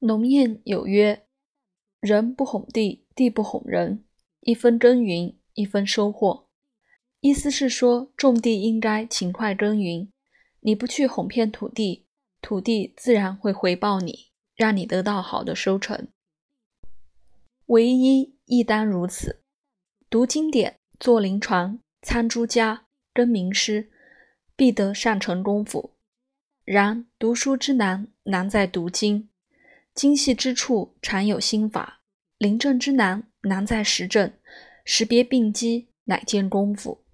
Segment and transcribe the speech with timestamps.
[0.00, 1.26] 农谚有曰
[2.00, 4.04] ：“人不哄地，地不哄人。
[4.40, 6.48] 一分耕耘，一分收获。”
[7.20, 10.10] 意思是说，种地应该勤快耕耘，
[10.60, 12.06] 你不去哄骗土地，
[12.40, 16.08] 土地自然会回报你，让你得到好的收成。
[17.66, 19.42] 唯一亦当如此。
[20.08, 23.90] 读经典，做临床，参诸家，跟名师，
[24.56, 25.92] 必得上乘功夫。
[26.64, 29.28] 然读书之难，难在读经。
[29.94, 32.00] 精细之处常有心法，
[32.38, 34.32] 临阵之难难在实证，
[34.84, 37.04] 识别病机乃见功夫。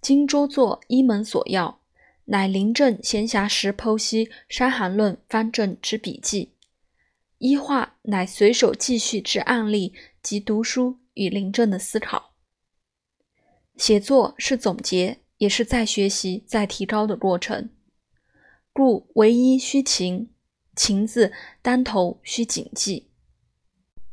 [0.00, 1.80] 今周作一门所要，
[2.26, 6.54] 乃临阵闲暇时剖析《伤寒论》方正之笔记。
[7.38, 12.34] 医话乃随手记叙之案例及读书与临阵的思考。
[13.76, 17.70] 写作是总结，也是在学习、在提高的过程。
[18.72, 20.30] 故唯一需勤。
[20.82, 21.30] 情字
[21.60, 23.08] 当头需谨记，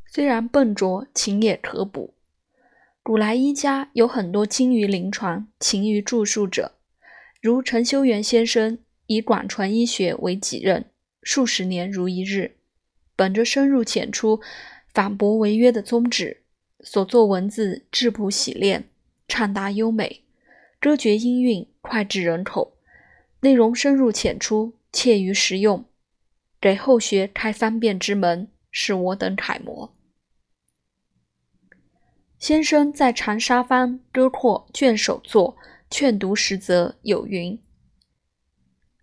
[0.06, 2.14] 虽然笨拙，情也可补。
[3.02, 6.74] 古来医家有很多精于临床、勤于著述者，
[7.42, 10.84] 如陈修元先生以广传医学为己任，
[11.24, 12.58] 数十年如一日，
[13.16, 14.42] 本着深入浅出、
[14.94, 16.42] 反驳违约的宗旨，
[16.81, 18.90] 所作文字质朴洗练、
[19.30, 20.24] 畅达优美，
[20.81, 22.76] 歌诀音韵脍炙人口，
[23.40, 25.86] 内容深入浅出、切于实用。
[26.59, 29.94] 给后学开方便之门，是我等楷模。
[32.39, 35.55] 先生在长沙方歌括卷首作
[35.89, 37.59] 《劝读十则》有云：“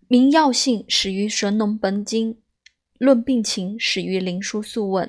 [0.07, 2.33] 明药性始于《神农本经》，
[2.97, 5.07] 论病情始于《灵枢素问》，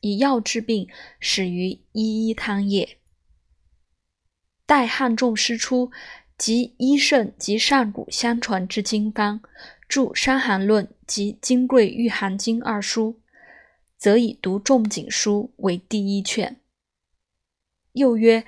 [0.00, 0.88] 以药治病
[1.20, 2.84] 始于《医医汤液》。
[4.64, 5.90] 待汉仲师出，
[6.36, 9.40] 即医圣及上古相传之经方。”
[9.88, 13.20] 著《伤寒论》及《金匮玉寒经》二书，
[13.96, 16.60] 则以读仲景书为第一劝。
[17.92, 18.44] 又曰：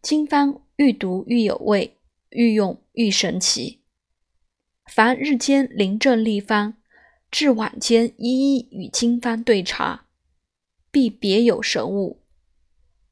[0.00, 1.98] 经方愈读愈有味，
[2.30, 3.80] 愈用愈神奇。
[4.86, 6.74] 凡日间临阵立方，
[7.30, 10.06] 至晚间一一与经方对查，
[10.90, 12.22] 必别有神物，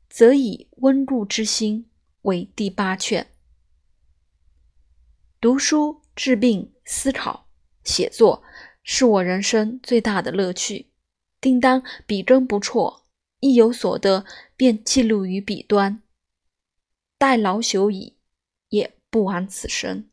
[0.09, 1.89] 则以温故之心
[2.23, 3.29] 为第八劝。
[5.41, 7.50] 读书治病思考。
[7.91, 8.45] 写作
[8.85, 10.87] 是我人生最大的乐趣，
[11.41, 13.03] 定当笔耕不辍，
[13.41, 14.25] 一有所得
[14.57, 16.01] 便记录于笔端。
[17.19, 18.17] 待老朽矣，
[18.69, 20.10] 也不枉此生。